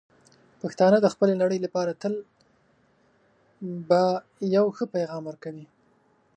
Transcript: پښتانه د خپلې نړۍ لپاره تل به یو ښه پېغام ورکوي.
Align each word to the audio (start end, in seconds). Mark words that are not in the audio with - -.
پښتانه 0.61 0.97
د 1.01 1.07
خپلې 1.13 1.33
نړۍ 1.41 1.59
لپاره 1.65 1.91
تل 2.01 2.13
به 3.89 4.01
یو 4.55 4.65
ښه 4.75 4.85
پېغام 4.93 5.23
ورکوي. 5.27 5.65